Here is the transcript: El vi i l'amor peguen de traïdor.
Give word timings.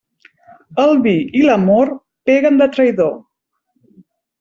El 0.83 0.93
vi 1.03 1.13
i 1.41 1.45
l'amor 1.49 1.95
peguen 2.31 2.61
de 2.65 2.71
traïdor. 2.77 3.17